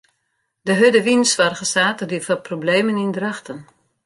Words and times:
De 0.65 0.73
hurde 0.79 1.01
wyn 1.07 1.23
soarge 1.33 1.65
saterdei 1.73 2.21
foar 2.25 2.41
problemen 2.49 3.01
yn 3.03 3.13
Drachten. 3.17 3.59